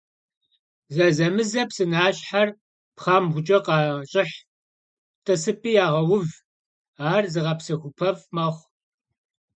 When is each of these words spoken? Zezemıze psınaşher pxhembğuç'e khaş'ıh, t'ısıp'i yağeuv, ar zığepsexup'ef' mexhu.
Zezemıze 0.95 1.63
psınaşher 1.69 2.47
pxhembğuç'e 2.97 3.57
khaş'ıh, 3.65 4.31
t'ısıp'i 5.25 5.71
yağeuv, 5.75 6.25
ar 7.11 7.23
zığepsexup'ef' 7.33 8.23
mexhu. 8.35 8.63